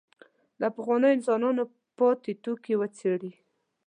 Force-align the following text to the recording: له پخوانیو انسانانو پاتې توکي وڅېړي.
له 0.61 0.67
پخوانیو 0.75 1.15
انسانانو 1.17 1.63
پاتې 1.97 2.31
توکي 2.43 2.73
وڅېړي. 2.77 3.31